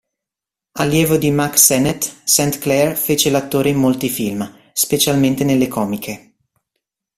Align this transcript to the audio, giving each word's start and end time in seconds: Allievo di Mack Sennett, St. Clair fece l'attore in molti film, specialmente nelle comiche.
Allievo 0.79 1.17
di 1.17 1.29
Mack 1.29 1.59
Sennett, 1.59 2.23
St. 2.23 2.57
Clair 2.57 2.97
fece 2.97 3.29
l'attore 3.29 3.69
in 3.69 3.77
molti 3.77 4.09
film, 4.09 4.51
specialmente 4.73 5.43
nelle 5.43 5.67
comiche. 5.67 6.37